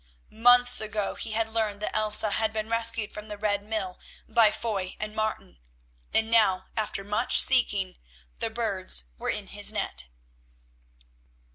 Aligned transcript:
Months 0.31 0.81
ago 0.81 1.13
he 1.13 1.33
had 1.33 1.47
learned 1.53 1.79
that 1.83 1.95
Elsa 1.95 2.31
had 2.31 2.51
been 2.51 2.69
rescued 2.71 3.11
from 3.13 3.27
the 3.27 3.37
Red 3.37 3.61
Mill 3.61 3.99
by 4.27 4.49
Foy 4.49 4.97
and 4.99 5.15
Martin, 5.15 5.59
and 6.11 6.31
now, 6.31 6.69
after 6.75 7.03
much 7.03 7.39
seeking, 7.39 7.99
the 8.39 8.49
birds 8.49 9.11
were 9.19 9.29
in 9.29 9.49
his 9.49 9.71
net. 9.71 10.05